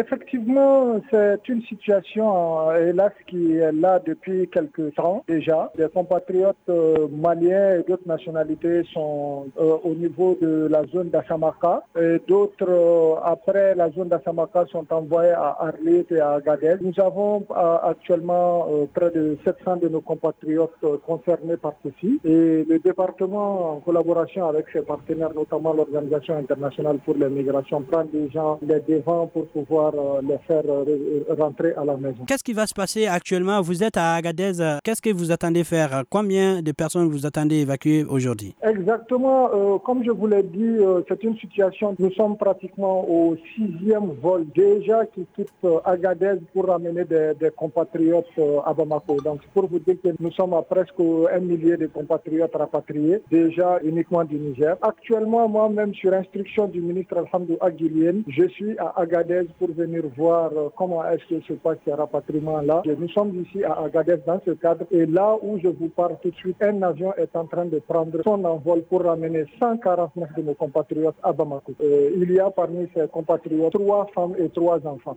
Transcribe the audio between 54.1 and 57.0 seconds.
du Niger. Actuellement, moi-même, sur instruction du